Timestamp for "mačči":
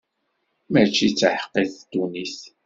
0.71-1.07